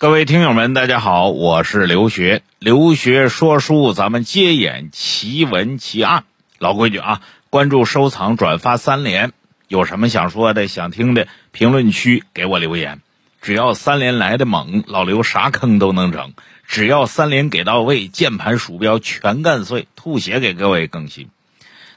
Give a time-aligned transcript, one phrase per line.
[0.00, 2.40] 各位听友们，大家好，我是刘学。
[2.58, 6.24] 刘学说书，咱们接演奇闻奇案。
[6.58, 7.20] 老规矩啊，
[7.50, 9.32] 关注、收藏、转发三连。
[9.68, 13.02] 有什么想说的、想听的，评论区给我留言。
[13.42, 16.32] 只要三连来的猛，老刘啥坑都能整。
[16.66, 21.28] 只要三连给到位，键盘鼠标全干碎，吐血给各位更新。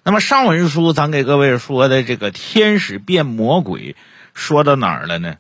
[0.04, 3.96] 那么上文书咱给各位说的这个天使变魔鬼，
[4.34, 5.38] 说到哪儿了呢？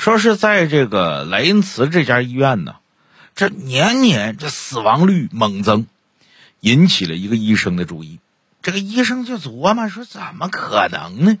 [0.00, 2.76] 说是在这个莱茵茨这家医院呢，
[3.34, 5.86] 这年年这死亡率猛增，
[6.60, 8.18] 引起了一个医生的注意。
[8.62, 11.36] 这个医生就琢磨说：怎么可能呢？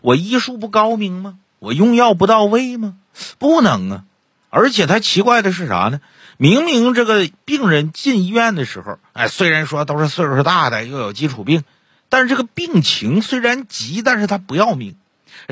[0.00, 1.38] 我医术不高明吗？
[1.58, 2.94] 我用药不到位吗？
[3.40, 4.04] 不能啊！
[4.48, 6.00] 而且他奇怪的是啥呢？
[6.36, 11.64] 明明这个病人进医院的时候，哎，虽然说都是岁数大的，又有基础病，
[12.08, 14.94] 但是这个病情虽然急，但是他不要命，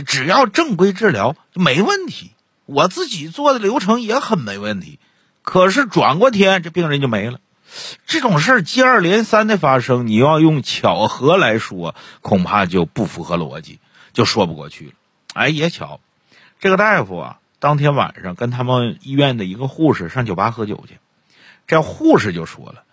[0.06, 2.30] 只要正规治疗就没问题。
[2.72, 4.98] 我自己做的流程也很没问题，
[5.42, 7.38] 可是转过天这病人就没了。
[8.06, 13.78] 这种事儿接二连三的发生，你要用巧合来说，恐怕就不符合逻辑，
[14.12, 14.92] 就说不过去了。
[15.34, 16.00] 哎，也巧，
[16.60, 20.98] 这个大夫啊，当天晚上跟他们医院的一个护士上酒吧喝酒去，
[21.66, 22.84] 这护士就说了：“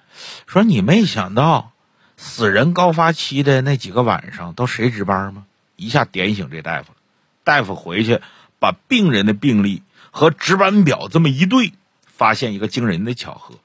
[0.45, 1.71] 说你没想到
[2.17, 5.45] 死人高发期的那几个晚上都谁值班吗？”
[5.75, 6.97] 一下点醒这大夫了。
[7.45, 8.21] 大夫回去。
[8.59, 11.73] 把病人的病历和值班表这么一对，
[12.05, 13.55] 发现一个惊人的巧合，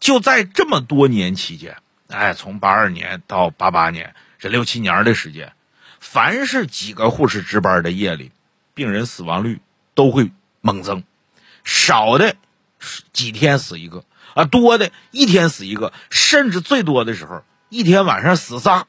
[0.00, 1.76] 就在这么多年期间，
[2.08, 5.52] 哎，从八二年到八八年这六七年的时间，
[6.00, 8.32] 凡是几个护士值班的夜里，
[8.74, 9.60] 病人死亡率
[9.94, 11.04] 都会猛增，
[11.62, 12.34] 少的
[13.12, 18.86] 几天死一个啊，多的一天死一个，甚至最多的时候一天晚上死仨。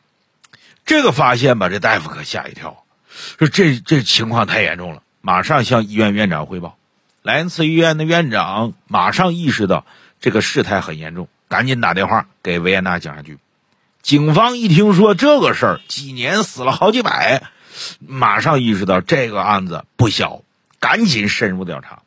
[0.85, 2.83] 这个发现把这大夫可吓一跳，
[3.37, 5.02] 说这这情况太严重了。
[5.25, 6.77] 马上向医院院长汇报，
[7.21, 9.85] 莱恩茨医院的院长马上意识到
[10.19, 13.37] 这个事态很严重，赶紧打电话给维也纳警察局。
[14.01, 17.41] 警方一听说这个事儿，几年死了好几百，
[18.05, 20.41] 马上意识到这个案子不小，
[20.81, 22.01] 赶紧深入调查，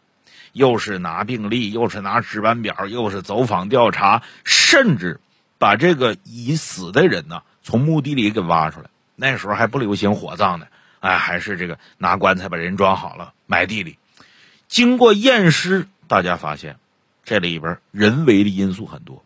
[0.52, 5.20] 又是拿病历，又是拿值班表，又是走访调查，甚至
[5.56, 8.90] 把这个已死的人呢从墓地里给挖出来。
[9.14, 10.66] 那时候还不流行火葬呢。
[11.00, 13.98] 哎，还是这个拿棺材把人装好了，埋地里。
[14.68, 16.78] 经过验尸，大家发现
[17.24, 19.22] 这里边人为的因素很多。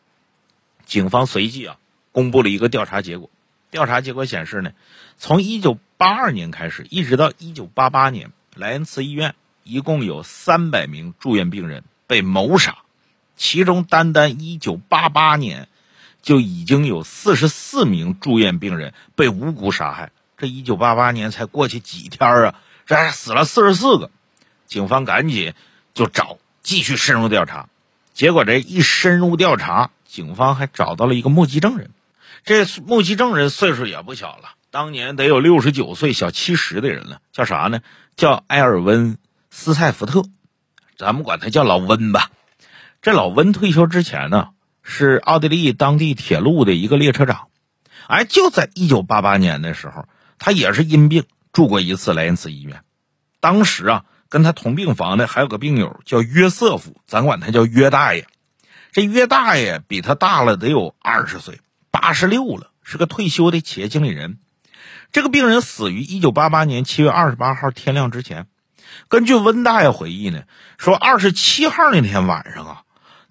[0.84, 1.78] 警方随即啊
[2.12, 3.30] 公布了一个调查结果。
[3.70, 4.72] 调查结果显示呢，
[5.16, 12.78] 从一九八二年开始，一直到一九八八年，莱恩茨医院一共有三百名住院病人被谋杀，
[13.36, 15.68] 其中单单一九八八年
[16.20, 20.10] 就已经有四十四名住院病人被无辜杀害。
[20.40, 22.54] 这一九八八年才过去几天啊，
[22.86, 24.10] 这还死了四十四个，
[24.66, 25.52] 警方赶紧
[25.92, 27.68] 就找，继续深入调查。
[28.14, 31.90] 结果这一深入调查，警方还找到了一个目击证人。
[32.42, 37.20] 这目击证人岁数也不小了，当年得有六十九岁，小七十的人了。
[37.32, 37.80] 叫啥呢？
[38.16, 39.18] 叫埃尔温
[39.50, 40.24] 斯泰福特，
[40.96, 42.30] 咱们管他叫老温吧。
[43.02, 44.48] 这老温退休之前呢，
[44.82, 47.48] 是奥地利当地铁路的一个列车长。
[48.06, 50.06] 哎，就在一九八八年的时候。
[50.40, 52.82] 他也是因病住过一次莱茵茨医院，
[53.40, 58.26] 当时啊，跟他同病房的还有个病友叫约瑟夫，咱管他叫约大爷。
[58.90, 64.38] 这约大爷比他大了得有二十岁，八十六了，是个退休的企业经理人。
[65.12, 68.46] 这个病人死于一九八八年七月二十八号天亮之前。
[69.08, 70.44] 根据温大爷回忆呢，
[70.78, 72.82] 说二十七号那天晚上啊，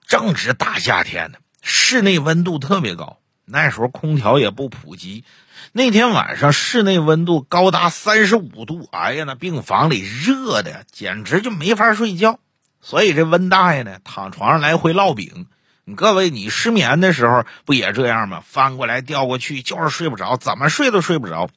[0.08, 5.24] 正值大夏天的，室内温度特别高，那时候空调也不普及。
[5.72, 12.40] 那天晚上室内温度高达三十五度，哎呀，那病房里热的简直就没法睡觉。
[12.82, 15.48] 所以这温大爷呢，躺床上来回烙饼。
[15.96, 18.44] 各位，你失眠的时候不也这样吗？
[18.46, 21.50] 翻过来调过去，就是睡不着，怎么睡都睡不着。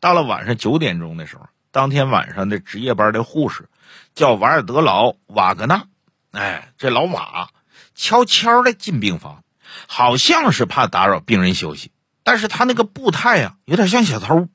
[0.00, 3.68] 到了晚上九点钟的时候，当天晚上的值夜班的护士
[4.14, 5.84] 叫瓦尔德劳瓦格纳，
[6.32, 7.50] 哎，这老瓦
[7.94, 9.44] 悄悄的进病房，
[9.86, 11.92] 好像是怕打扰病人休息。
[12.22, 14.48] 但是他那个步态呀，有点像小偷，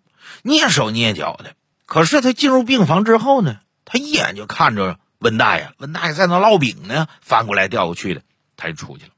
[0.44, 1.56] 蹑手蹑脚的。
[1.86, 8.22] 可是他进入病房之后呢，他一眼就看着温大爷，温大爷在那烙饼呢，翻过来调过去的，
[8.58, 9.12] 他就出去了。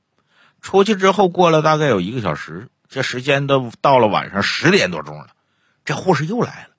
[0.62, 5.28] 出去之后，过了大概有一个小时，这时间都到了晚上十点多钟了，
[5.86, 6.76] 这护士又来了，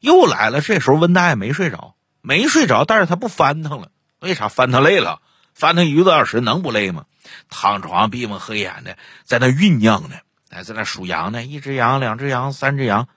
[0.00, 0.60] 又来了。
[0.60, 3.88] 这时候温大爷没睡着，没睡着，但是他不翻腾了，
[4.20, 4.48] 为啥？
[4.48, 5.20] 翻腾累了，
[5.52, 7.04] 翻腾一个多小时能不累吗？
[7.50, 10.16] 躺床闭目合眼的，在那酝酿呢。
[10.56, 13.08] 还在那数羊呢，一只羊，两只羊，三只羊，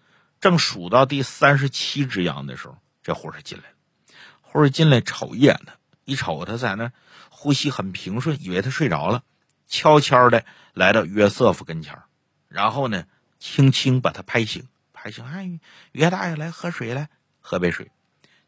[0.41, 3.75] 正数到第三十七只羊的时候，这护士进来了。
[4.41, 5.71] 护士进来瞅一眼他，
[6.03, 6.91] 一瞅他在那
[7.29, 9.23] 呼吸很平顺，以为他睡着了，
[9.69, 10.43] 悄悄的
[10.73, 11.97] 来到约瑟夫跟前
[12.49, 13.05] 然后呢，
[13.39, 15.61] 轻轻把他拍醒，拍醒，哎，
[15.93, 17.07] 约大爷来喝水来，
[17.39, 17.89] 喝杯水。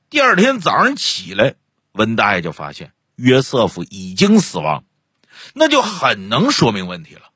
[0.09, 1.55] 第二天早上起来，
[1.93, 4.83] 温大爷就发现约瑟夫已经死亡，
[5.53, 7.30] 那就很能说明问题了。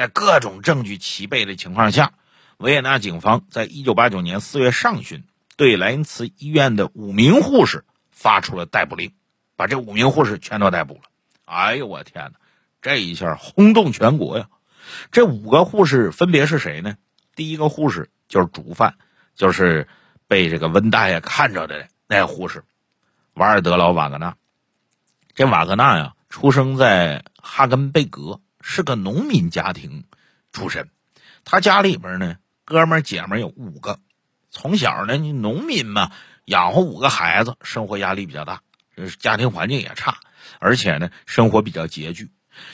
[0.00, 2.14] 在各种证据齐备的情况下，
[2.56, 5.24] 维也纳警方在一九八九年四月上旬
[5.58, 9.12] 对莱茵茨医院的五名护士发出了逮捕令，
[9.56, 11.00] 把这五名护士全都逮捕了。
[11.44, 12.38] 哎呦，我天哪！
[12.80, 14.48] 这一下轰动全国呀！
[15.12, 16.96] 这五个护士分别是谁呢？
[17.34, 18.94] 第一个护士就是主犯，
[19.34, 19.86] 就是
[20.26, 22.64] 被这个温大爷看着的那护士
[23.34, 24.34] 瓦尔德劳瓦格纳。
[25.34, 30.04] 这瓦格纳呀，出生在哈根贝格，是个农民家庭
[30.52, 30.88] 出身。
[31.44, 33.98] 他家里边呢，哥们姐们有五个。
[34.50, 36.10] 从小呢，你农民嘛，
[36.44, 38.62] 养活五个孩子，生活压力比较大，
[39.18, 40.18] 家庭环境也差，
[40.58, 42.30] 而且呢，生活比较拮据。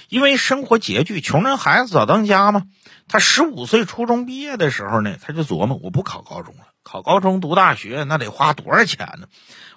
[0.09, 2.65] 因为生活拮据，穷人孩子早当家嘛。
[3.09, 9.29] 他十五岁初中毕业的时候呢，他就琢磨：我不考高中了，考高中读大学那得花多少钱呢？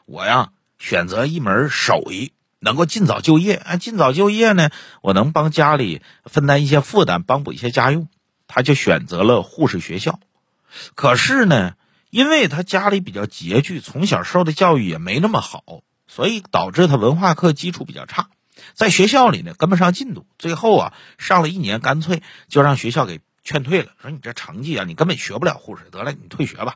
[0.05, 3.55] 我呀，选择一门手艺，能够尽早就业。
[3.55, 4.69] 啊，尽早就业呢，
[5.01, 8.07] 我能帮家里分担一些负担，帮补一些家用。
[8.47, 10.19] 他就选择了护士学校。
[10.95, 11.73] 可是呢，
[12.09, 15.63] 因为他家里比较拮据，从小受的教育也没那么好，
[16.07, 18.29] 所以导致他文化课基础比较差。
[18.73, 26.75] 在学校里呢，跟不上进度，最后啊，上了一年，干脆就让学校给劝退了，说你这成绩啊，你根本学不了护士，得了，你退学吧。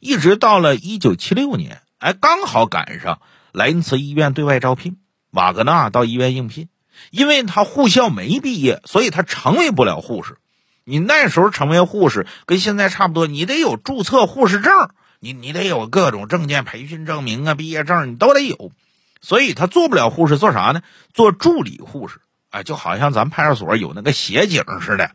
[0.00, 3.20] 一直到了一九七六年，哎，刚好赶上
[3.52, 4.96] 莱茵茨医院对外招聘，
[5.32, 6.68] 瓦格纳到医院应聘，
[7.10, 10.36] 因为他护校没毕业，所以他成为不了护士。
[10.84, 14.72] 你那时候成为护士跟现在差不多，你得有注册护士证，
[15.20, 18.72] 你你得有各种证件、培训证明啊、毕业证，你都得有。
[19.20, 20.82] 所以他做不了护士，做啥呢？
[21.14, 22.20] 做助理护士，
[22.50, 25.12] 哎，就好像咱派出所有那个协警似的。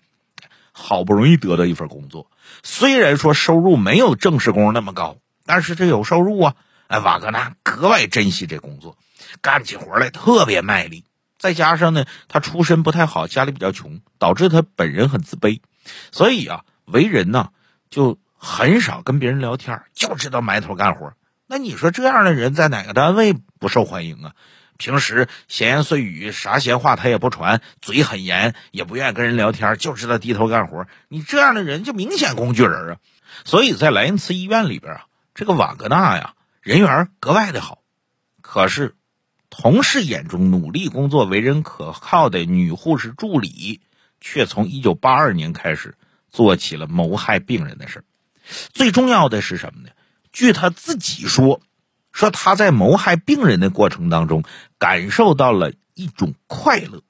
[0.72, 2.30] 好不容易得到一份工作，
[2.64, 6.56] 虽然说收入没有正式工那么高，但是这有收入啊。
[6.88, 8.96] 哎，瓦格纳格外珍惜这工作，
[9.42, 11.06] 干起活来特别卖力。
[11.38, 15.62] 再加上呢，他出身不太好，家里比较穷，导致他本人很自卑，
[16.12, 17.50] 所以啊，为人呢
[17.90, 21.14] 就很少跟别人聊天，就知道埋头干活。
[21.46, 24.34] 那你说这样的人在哪个单位不受欢迎啊？
[24.78, 30.86] 平时闲言碎语，啥闲话他也不传，嘴很严，也不愿意跟人聊天，就知道低头干活。
[31.08, 32.98] 你这样的人就明显工具人啊！
[33.44, 37.80] 所以在莱茵茨医院里边啊，这个瓦格纳呀，人缘格外的好。
[38.42, 38.96] 可是，
[39.50, 43.82] 同事眼中努力工作、为人可靠的女护士助理，
[44.20, 45.96] 却从1982年开始
[46.30, 48.04] 做起了谋害病人的事
[48.74, 49.90] 最重要的是什么呢？
[50.32, 51.62] 据他自己说，
[52.12, 54.44] 说他在谋害病人的过程当中
[54.78, 57.02] 感受到了一种快乐，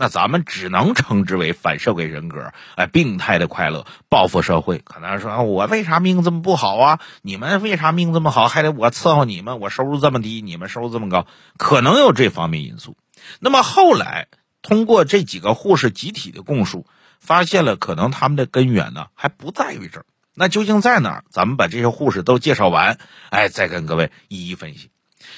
[0.00, 4.78] 那咱们只能称之为反社会人格，哎，病态的快乐，报复社会。
[4.78, 7.00] 可能说，我为啥命这么不好啊？
[7.20, 9.60] 你们为啥命这么好，还得我伺候你们？
[9.60, 11.26] 我收入这么低，你们收入这么高，
[11.58, 12.96] 可能有这方面因素。
[13.40, 14.28] 那么后来
[14.62, 16.86] 通过这几个护士集体的供述，
[17.20, 20.06] 发现了可能他们的根源呢，还不在于这儿。
[20.34, 21.24] 那究竟在哪儿？
[21.28, 22.96] 咱们把这些护士都介绍完，
[23.28, 24.90] 哎，再跟各位一一分析。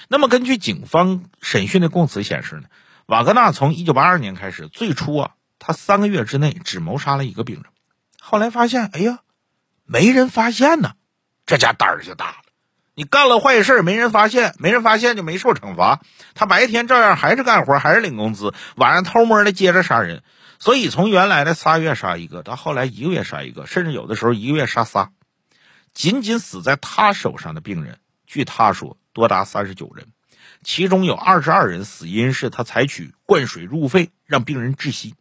[0.06, 2.69] 那么，根据警方审讯的供词显示呢，
[3.12, 7.65] 瓦格纳从一九八二年开始，最初啊，他三个月之内只谋杀了一个病人，
[8.19, 9.19] 后来发现，哎呀，
[9.84, 10.93] 没人发现呢，
[11.44, 12.36] 这家胆儿就大了。
[12.94, 16.01] 你干了坏事没人发现，没人发现就没受惩罚，
[16.32, 20.22] 他白天照样还是干活，还是领工资，晚上偷摸的接着杀人。
[20.58, 25.10] 所以，从原来的仨月杀一个，到后来一个月杀一个，甚至有的时候一个月杀仨。
[25.93, 30.06] 仅仅死在他手上的病人，据他说多达三十九人，
[30.62, 35.14] 其中有二十二人死因是他采取灌水入肺，让病人窒息。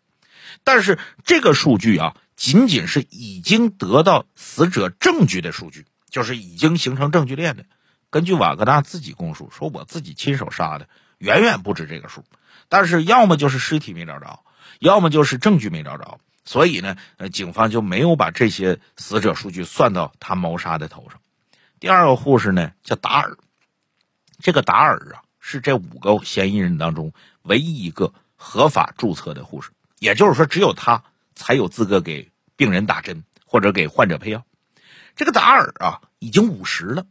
[0.64, 7.66] 但是这个数据啊，仅仅是已经得到死者证据的数据，就是已经形成证据链的。
[8.10, 12.24] 根据瓦格纳自己供述，说我自己亲手杀的，远远不止这个数。
[12.70, 14.40] 但是要么就是尸体没找着。
[14.80, 21.20] 要么就是证据没找着，所以呢，呃，警方就没有把这些死者数据算到他谋杀的头上。
[21.80, 23.38] 第二个护士呢叫达尔，
[24.40, 31.04] 这个达尔啊是这五个嫌疑人当中唯一一个合法注册的护士，也就是说，只有他
[31.36, 34.46] 才有资格给病人打针或者给患者配药。
[35.16, 37.06] 这个达尔啊已经五十了，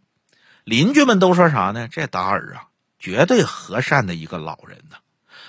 [0.65, 1.89] 邻居们都说啥呢？
[1.89, 2.69] 这达尔啊
[2.99, 4.97] 绝对和善的一个老人呢。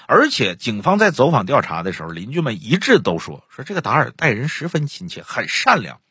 [0.07, 6.01] 而且，警方在走访调查的时候，邻居们一致都说说这个达尔待人十分亲切，很善良。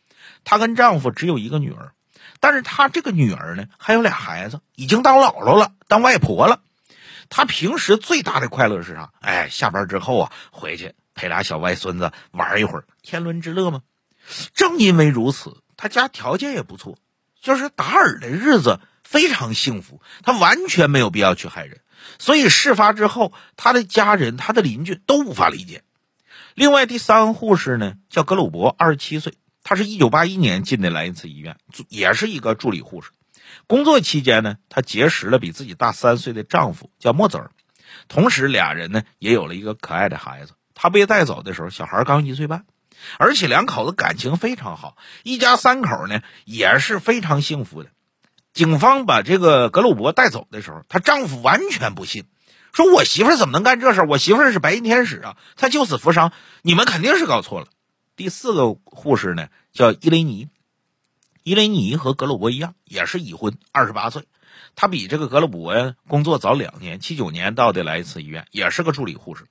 [0.45, 1.93] 她跟丈夫只有一个女儿，
[2.41, 6.61] 但是他这个女儿呢，还有俩孩子，已经当姥姥了，当外婆了。
[7.29, 9.13] 他平时最大的快乐是啥？
[9.21, 13.83] 哎，下班之后啊，回去陪俩小外孙子玩一会儿，天伦之乐吗？
[14.55, 16.99] 正因为如此，他家条件也不错，
[17.41, 21.81] 就是达尔的日子非常幸福，他完全没有必要去害人。
[22.19, 25.83] 所以事发之后，他的家人、他的邻居都无法理解。
[26.55, 31.57] 另外，第三个护士呢，叫格鲁伯，二十七岁，他是一九八一年进的莱茵茨医院，
[31.89, 33.11] 也是一个助理护士。
[33.67, 37.51] 工作期间呢，她结识了比自己大三岁的丈夫，叫莫泽尔。
[38.09, 40.53] 同时，俩人呢也有了一个可爱的孩子。
[40.75, 42.65] 她被带走的时候，小孩刚一岁半，
[43.19, 47.91] 而且两口子感情非常好，一家三口呢也是非常幸福的。
[48.53, 52.25] 警方把这个格鲁伯带走的时候，她丈夫完全不信，
[52.73, 54.03] 说我媳妇怎么能干这事？
[54.03, 57.67] 我媳妇是白衣天使啊，她救死扶伤，你们肯定是搞错了。
[58.21, 60.51] 第四个护士呢，叫伊雷尼。
[61.43, 64.25] 伊雷尼和格鲁伯一样，也是已婚，二十八岁。
[64.77, 69.47] 他比这个格鲁伯工作早两年，七九年到的来一次医院，也是个助理护士。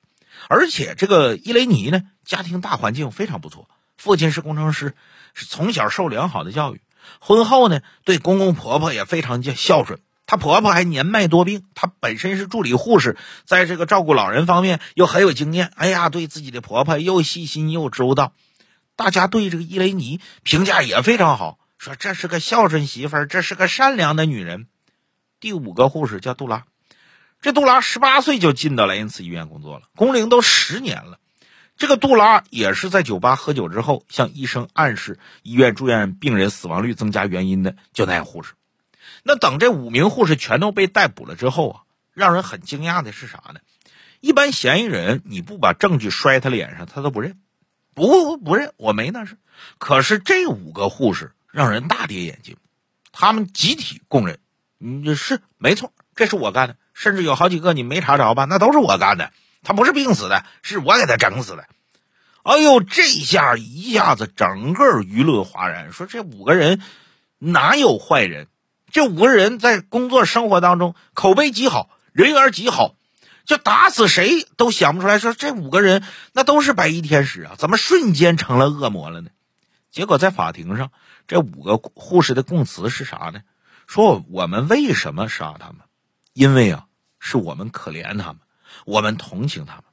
[0.49, 4.93] 而且这个伊雷尼呢，家庭大环境非常不错，父亲是工程师，
[5.33, 6.81] 是从小受良好的教育。
[7.19, 9.99] 婚后呢，对公公婆婆也非常孝顺。
[10.27, 15.71] 她婆婆还年迈多病，她本身是助理护士，在这个照顾老人方面又很有经验。
[15.73, 18.31] 哎呀，对自己的婆婆又细心又周到。
[18.99, 21.57] 大家对这个伊雷尼评价也非常好。
[21.77, 24.67] 说这是个孝顺媳妇儿，这是个善良的女人。
[25.39, 26.65] 第五个护士叫杜拉，
[27.41, 31.17] 这杜拉十八岁就进到莱茵茨医院工作了，工龄都十年了。
[31.77, 38.51] 这个杜拉也是在酒吧喝酒之后，向医生暗示医院住院病人死亡率增加原因的，就那护士。
[39.23, 41.81] 那等这五名护士全都被逮捕了之后啊，
[42.13, 43.61] 让人很惊讶的是啥呢？
[44.19, 47.39] 一般嫌疑人你不把证据摔他脸上，他都不认，
[48.07, 49.37] 不不不认，我没那事。
[49.77, 51.33] 可是这五个护士。
[51.51, 52.57] 让人大跌眼镜，
[53.11, 54.37] 他们集体供认，
[54.79, 58.45] 嗯，是没错，这是我干的，甚至有好几个你没查着吧？
[58.45, 59.31] 那都是我干的，
[59.63, 61.65] 他不是病死的，是我给他整死的。
[62.43, 66.83] 哎呦，这下一下子整个舆论哗然，说这五个人
[67.39, 68.45] 哪有坏人？
[68.91, 72.93] 这五个人在工作生活当中口碑极好，人缘极好，
[73.49, 76.03] 就打死谁都想不出来，说这五个人
[76.33, 79.31] 那都是白衣天使啊，怎么瞬间成了恶魔了呢？
[79.89, 80.91] 结果在法庭上。
[81.27, 83.41] 这五个护士的供词是啥呢？
[83.87, 85.77] 说我们为什么杀他们？
[86.33, 86.85] 因为啊，
[87.19, 88.37] 是我们可怜他们，
[88.85, 89.83] 我们同情他们。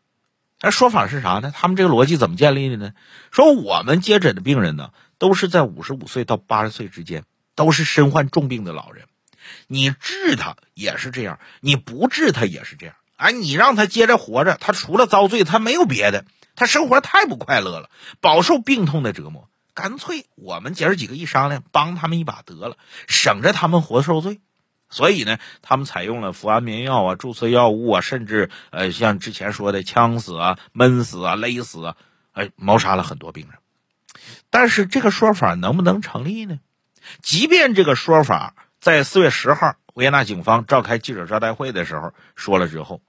[0.61, 1.51] 那说法是啥呢？
[1.51, 2.93] 他们这个逻辑怎么建立的呢？
[3.31, 9.07] 说我们接诊的病人呢，都是在五十五岁到八十岁之间，都是身患重病的老人。
[9.67, 12.95] 你治他也是这样，你不治他也是这样。
[13.17, 16.25] 哎，你让他接着活着，他除了遭罪，他没有别的。
[16.55, 19.49] 他生活太不快乐了，饱受病痛的折磨。
[19.75, 24.41] 干脆我们姐儿几个一商量，帮他们一把得了，省着他们活受罪。
[24.89, 31.97] 所以呢，他们采用了服安眠药啊、注射药物啊，甚至呃，像之前说的呛死啊、闷死啊、勒死啊，
[32.33, 33.59] 哎，谋杀了很多病人。
[34.49, 36.61] 但是这个说法能不能成立呢？
[37.21, 43.03] 即便这个说法在四月十号维也纳警方召开记者招待会的时候说了之后，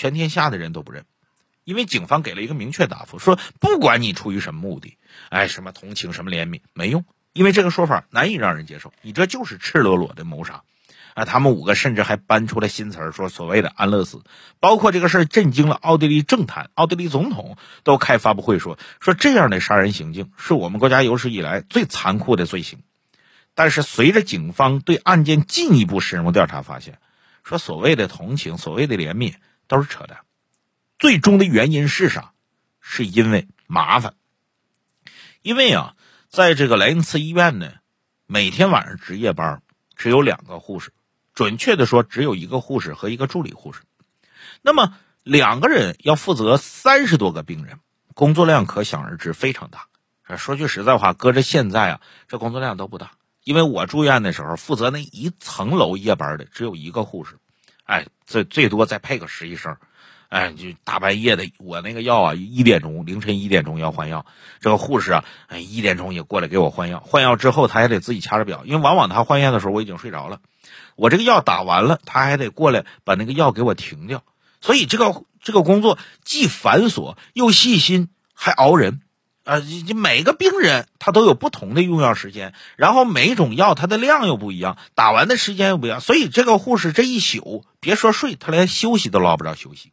[0.00, 1.04] 全天下的人都不认。
[1.64, 4.96] 因为警方给了一个明确答复，说不管你出于什么目的，
[5.28, 7.04] 哎，什么同情，什么怜悯，没用，
[7.34, 8.94] 因为这个说法难以让人接受。
[9.02, 10.62] 你这就是赤裸裸的谋杀，
[11.12, 14.22] 啊，他们五个甚至还搬出了新词儿，说所谓的安乐死，
[14.58, 22.82] 包括这个事儿震惊了奥地利政坛，奥地利总统都开发布会说，说这样的杀人行径是我们国家有史以来最残酷的罪行。
[23.54, 26.98] 但是随着警方对案件进一步深入调查，发现，
[27.44, 29.34] 说所谓的同情，所谓的怜悯
[29.70, 30.18] 都是扯淡。
[30.98, 32.32] 最终的原因是啥？
[32.80, 34.14] 是因为麻烦。
[35.42, 35.94] 因为啊，
[36.28, 37.74] 在这个莱茵茨医院呢，
[38.26, 39.62] 每天晚上值夜班
[39.94, 40.92] 只有两个护士，
[41.34, 43.82] 准确的说，只有一个护士和一个助理护士。
[44.60, 47.78] 那么两个人要负责三十多个病人，
[48.14, 49.86] 工作量可想而知非常大。
[50.36, 53.12] 说句实在话，搁着现在啊，这工作量都不大。
[53.44, 57.38] 因为我住院的时候，负责那一层楼夜班的只有一个护士，
[57.90, 59.76] 哎，最最多再配个实习生。
[60.28, 64.24] 哎，就大半夜的，我那个药啊，一点钟凌晨一点钟要换药，
[64.60, 67.00] 这个护士啊，哎，一点钟也过来给我换药。
[67.04, 70.38] 换药之后，他还得自己掐着表，因为往往他换药的时候我已经睡着了。
[70.94, 74.22] 我这个药打完了，他还得过来把那个药给我停掉。
[74.60, 79.00] 所以这个这个工作既繁琐又细心，还熬人。
[79.44, 89.92] 啊，这每个病人他都有不同的用药时间，然后每一种药它的量又不一样，打完的时间又不一样，所以这个护士这一宿别说睡，他连休息都捞不着休息。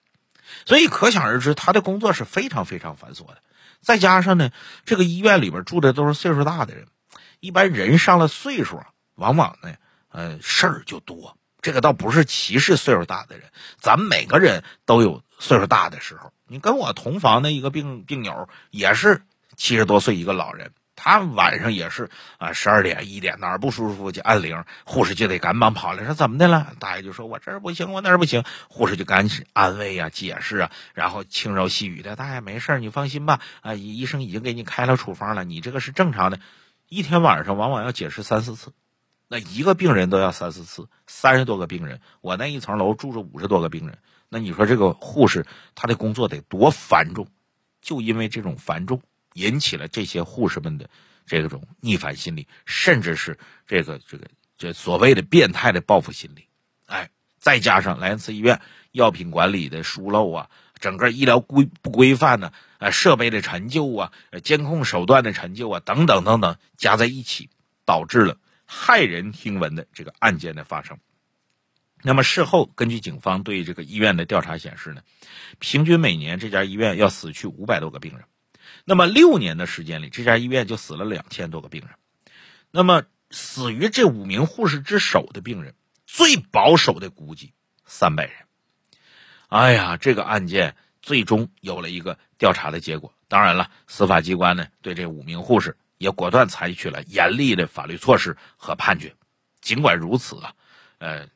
[0.66, 3.38] 所以可想而知，他的工作是非常非常繁琐的。
[3.80, 4.52] 再加上呢，
[4.86, 6.88] 这个医院里边住的都是岁数大的人，
[7.40, 8.82] 一般人上了岁数，
[9.16, 9.74] 往往呢，
[10.10, 11.38] 呃，事儿就多。
[11.62, 13.50] 这个倒不是歧视岁数大的人，
[13.80, 16.32] 咱们每个人都有岁数大的时候。
[16.48, 19.24] 你跟我同房的一个病病友也是
[19.58, 20.72] 七十多岁一个老人。
[21.00, 22.10] 他晚上也是
[22.40, 26.74] 啊，十二点一点哪儿不舒服就按铃，护士就得赶忙跑来，说怎么的了？
[26.80, 33.42] 大爷就说：“我这儿不行，我那儿不行。”护士就赶紧安慰啊、解释啊，然后轻柔细语的：“大爷没事你放心吧。
[33.62, 36.40] 啊，医生已经给你开了处方了，你这个是正常的。
[36.90, 38.74] 一天晚上往往要解释三四次，
[39.28, 44.00] 那一个病人都要三四次，三十多个病人，我那一层楼住着五十多个病人，
[44.30, 45.46] 那你说这个护士
[45.76, 47.28] 他的工作得多繁重？
[47.84, 49.00] 就因为这种繁重。”
[49.38, 50.90] 引起了这些护士们的
[51.26, 54.28] 这种逆反心理，甚至是这个这个
[54.58, 56.48] 这所谓的变态的报复心理。
[56.88, 58.60] 哎，再加上莱恩斯医院
[58.92, 62.52] 药品管理的疏漏啊，整个医疗规不规范呢？
[62.80, 64.12] 呃，设备的陈旧啊，
[64.44, 67.50] 监控手段的陈旧啊，等等等等，加在一起，
[67.86, 68.38] 导致了
[68.70, 70.98] 骇人听闻的这个案件的发生。
[72.04, 75.02] 那么事后，根据警方对这个医院的调查显示呢，
[75.58, 78.24] 平均每年这家医院要死去五百多个病人。
[78.90, 81.90] 那么六年的时间里，这家医院就死了两千多个病人。
[82.72, 85.76] 那么死于这五名护士之手的病人，
[86.06, 87.52] 最保守的估计
[87.86, 88.34] 三百人。
[89.50, 93.14] 哎呀，这个案件最终有了一个调查的结果。
[93.28, 99.18] 当然了，司法机关呢对这五名护士也果断采取了严厉的法律措施和判决。
[99.60, 100.54] 尽管如此啊，
[101.00, 101.28] 呃，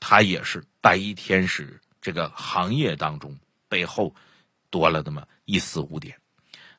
[0.00, 3.38] 他也是白衣天使这个行业当中
[3.70, 4.14] 背后
[4.68, 6.19] 多了那么一丝污点。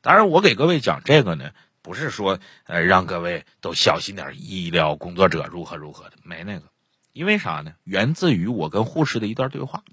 [0.01, 6.63] 当然，我给各位讲这个呢，不是说呃让各位都小心点，医疗工作者如何如何的，没那个。
[7.13, 7.73] 因为啥呢？
[7.83, 9.83] 源自于我跟护士的一段对话。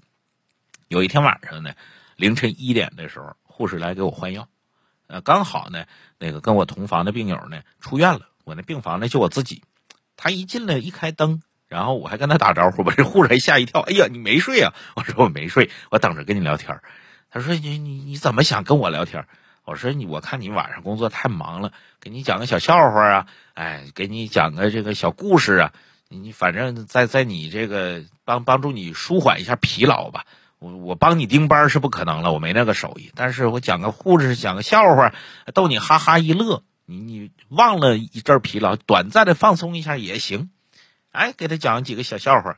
[0.87, 1.73] 有一天晚上呢，
[2.15, 4.47] 凌晨一点的时候，护士来给我换药，
[5.07, 5.85] 呃，刚好呢，
[6.17, 9.63] 那个跟我同房的病友呢出院了，我那病房呢就我自己。
[10.15, 13.81] 他一进来一开灯，然后我还跟他打招呼，把这护士还吓一跳。
[13.81, 14.73] 哎呀，你没睡啊？
[14.95, 16.81] 我说我没睡，我等着跟你聊天。
[17.29, 19.27] 他说你你你怎么想跟我聊天？
[19.69, 25.73] 我说你，我看你晚上工作太忙了，给你讲个小笑话啊，哎，给你讲个这个小故事啊，
[26.09, 30.25] 你反正在在你这个帮帮助你舒缓一下疲劳吧。
[30.57, 33.11] 我我帮你盯班是不可能了，我没那个手艺。
[33.13, 35.13] 但是我讲个护士讲个笑话，
[35.53, 40.49] 逗你哈哈一乐，你你忘了一阵疲劳，短暂的放松一下也行。
[41.11, 42.57] 哎，给他讲几个小笑话，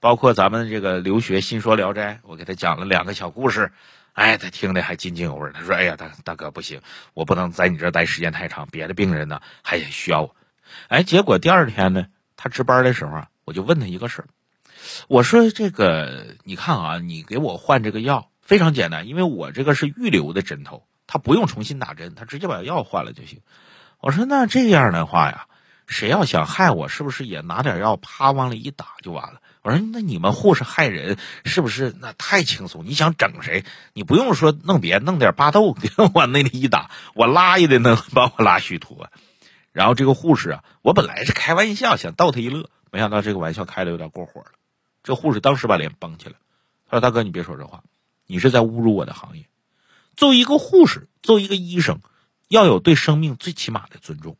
[0.00, 3.70] 包括咱们这个留学新说聊斋，我给他讲了两个小故事。
[4.12, 5.50] 哎，他听的还津津有味。
[5.54, 6.80] 他说：“哎呀，大大哥不行，
[7.14, 10.36] 我不能在你这待时间太长，别的病人呢还需要我。”
[10.88, 14.28] 哎，结果第二天呢，他值班的时候啊，我就问他一个事儿，
[15.08, 23.40] 我说：“这个你看啊，你给我换这个药非常简单，因为我这个是预留的针头，他不用重新打针，他直接把药换了就行。”
[24.00, 25.46] 我说：“那这样的话呀，
[25.86, 31.94] 谁要想害我，是不是也拿点药啪往里一打就完了？”我说：“那你们护士害人是不是？
[32.00, 32.86] 那太轻松。
[32.86, 33.64] 你想整谁？
[33.92, 35.76] 你不用说弄别，弄点巴豆
[36.14, 39.10] 往那里一打，我拉也得能把我拉虚脱。
[39.72, 44.52] 然后这个护士啊，我本来是开玩笑，想逗他一乐，没想到这个玩笑开的有点过火了。
[45.02, 46.36] 这护士当时把脸绷起来，
[46.86, 47.84] 他说：‘大哥，你别说这话，
[48.26, 49.44] 你是在侮辱我的行业。
[50.16, 52.00] 作为一个护士，作为一个医生，
[52.48, 54.38] 要有对生命最起码的尊重。’”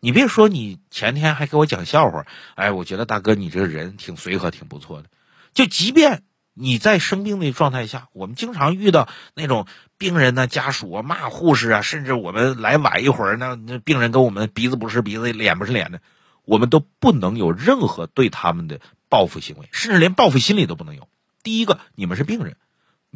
[0.00, 5.08] 你别说，你前天还给我讲笑话，哎，我觉得大哥你这个人挺随和，挺不错的。
[5.54, 6.22] 就即便
[6.54, 9.66] 你在生病的状态下，我们经常遇到那种
[9.98, 16.00] 病人呢家属啊骂护士啊，甚至我们来晚一会儿，那那病人跟我们鼻子不是鼻子，脸不是脸的，
[16.44, 21.08] 我们都不能有任何对他们的报复行为，甚至连报复心理都不能有。
[21.42, 22.56] 第一个，你们是病人，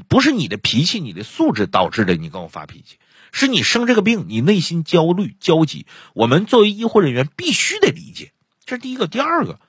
[0.08, 2.98] 不是你的脾气、你的素质导致的，你跟我发脾气。
[3.32, 5.86] 是你生这个病，你内心焦虑焦急。
[6.14, 8.32] 我们作为医护人员必须得理解，
[8.64, 9.06] 这是第一个。
[9.06, 9.60] 第二个，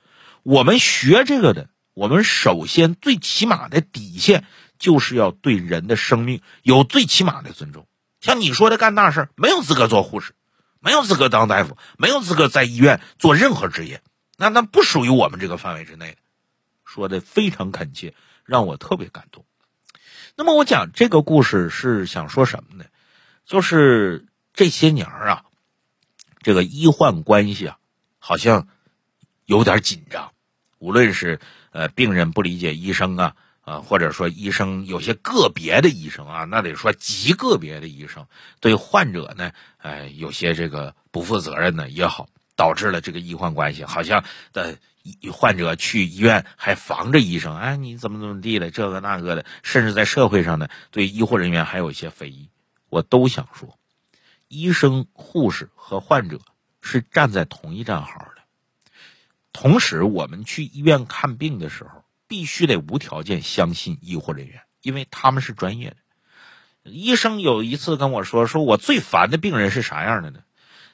[0.43, 4.45] 我们学这个的，我们首先最起码的底线
[4.79, 7.87] 就是要对人的生命有最起码的尊重。
[8.19, 10.33] 像你说的干大事没有资格做护士，
[10.79, 14.01] 没有资格当大夫，没有资格在医院做任何职业，
[14.37, 16.17] 那那不属于我们这个范围之内。
[16.83, 18.13] 说的非常恳切，
[18.45, 19.45] 让我特别感动。
[20.35, 22.85] 那么我讲这个故事是想说什么呢？
[23.47, 25.45] 就是这些年啊，
[26.41, 27.77] 这个医患关系啊，
[28.19, 28.67] 好像
[29.45, 30.33] 有点紧张。
[30.79, 31.39] 无论是
[31.71, 38.27] 呃病人不理解医生啊，啊，或者说医生有些个别的医生啊，那得说极个别的医生
[38.59, 44.77] 对患者呢，哎，有些这个不负责任呢也好，导致了这个医患关系好像的
[45.31, 52.49] 患者去医院还防着医生，哎，你怎么怎么地的，这个那个的，甚至在社会上呢，对医护人员还有一些非议。
[52.89, 53.77] 我都想说，
[54.47, 56.39] 医生、护士和患者
[56.81, 58.41] 是站在同一战壕的。
[59.51, 65.97] 同时，我们去医院看病的时候，必须得无条件相信医护人员，因为他们是专业的。
[66.83, 70.39] 医生有一次跟我说：“说我最烦的病人是啥样的呢？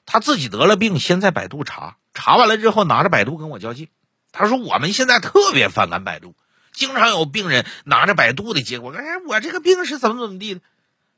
[0.06, 3.90] 他自己得了病，先在百度查，查完了之后拿着百度跟我较劲。
[4.32, 6.36] 他说我们现在特别反感百度，
[6.72, 10.62] 经常有病人拿着百度的结果，哎，我这个病是怎么怎么地的。”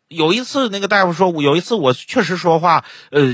[0.07, 3.33] 有一次，那个大夫说，有一次我确实说话，呃，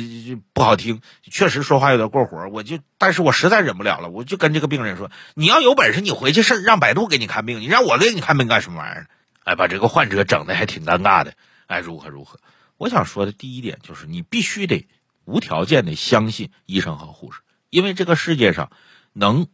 [0.53, 9.07] 不好听，确实说话有点过火，我就，但是我实在忍不了了，我就跟这个病人说，你要有本事，你回去是让百度给你看病，你让我给你看病干什么玩意儿？
[9.43, 11.33] 哎，把这个患者整的还挺尴尬的，
[11.67, 12.39] 哎，如何如何？
[12.77, 14.87] 我想说的第一点就是，你必须得
[15.25, 18.71] 无条件的相信医生和护士，因为这个世界上
[19.11, 19.47] 能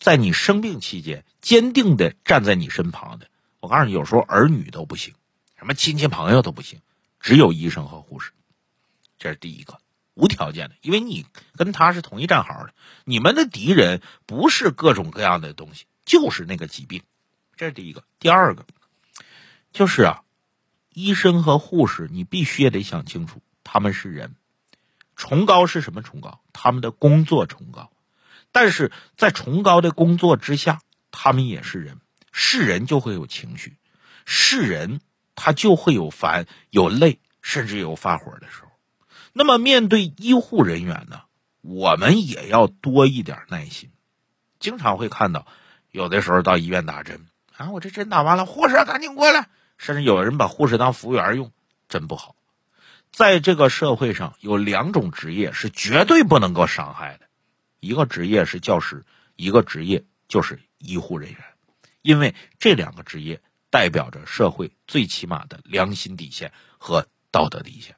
[0.00, 3.28] 在你生病期间坚定的站在你身旁的，
[3.60, 5.14] 我告诉你，有时候儿女都不行。
[5.56, 6.80] 什么亲戚朋友都不行，
[7.18, 8.32] 只有医生和护士，
[9.18, 9.78] 这是第一个
[10.14, 11.24] 无条件的，因为你
[11.56, 17.02] 跟他是同一战壕的，你们的敌人不是各种各样的东西，就是那个疾病，
[17.56, 18.04] 这是第一个。
[18.18, 18.66] 第二个
[19.72, 20.22] 就是啊，
[20.92, 24.36] 医生和护士，你必须也得想清楚，他们是人，
[25.16, 26.40] 崇高是什么崇高？
[26.52, 27.90] 他们的工作崇高，
[28.52, 31.98] 但是在崇高的工作之下，他们也是人，
[32.30, 33.76] 是人就会有情绪，
[34.26, 35.00] 是人。
[35.36, 38.72] 他就会有烦、有累，甚至有发火的时候。
[39.32, 41.20] 那么，面对医护人员呢，
[41.60, 43.90] 我们也要多一点耐心。
[44.58, 45.46] 经常会看到，
[45.90, 49.48] 有的时候到医院打针啊，我这针打完了，护士赶紧过来。
[49.76, 51.52] 甚至有人把护士当服务员用，
[51.86, 52.34] 真不好。
[53.12, 57.26] 在这个社会上，有两种职业是绝对不能够伤害的，
[57.80, 59.04] 一个职业是教师，
[59.36, 61.38] 一个职业就是医护人员，
[62.00, 63.42] 因为这两个职业。
[63.76, 67.94] 代表着社会最起码的良心底线和道德底线，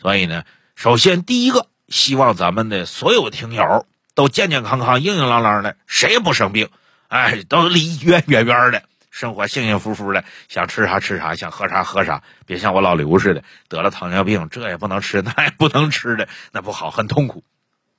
[0.00, 6.70] 所以呢，首先第一个，希望咱们的所有听友都健健康康、硬硬朗朗的，谁也不生病，
[7.08, 17.44] 哎，都离医院远远的，生活幸幸福福的，想吃啥吃啥，想喝啥喝啥，别像我老刘似的，得了糖尿病，这也不能吃， 那也不能吃的，那不好，很痛苦。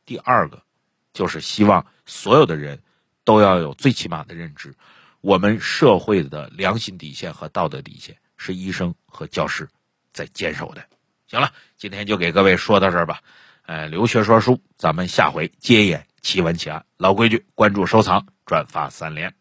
[0.03, 0.63] 第二个，
[1.13, 2.81] 就是希望所有的人
[3.23, 4.73] 都要有最起码的认知。
[5.23, 9.69] 我们社会的良心底线和道德底线是医生和教师
[10.11, 10.83] 在坚守的。
[11.27, 13.21] 行了，今天就给各位说到这儿吧。
[13.65, 16.85] 呃，留学说书，咱们下回接演奇闻奇案。
[16.97, 19.33] 老规矩，关注、收藏、转发三连。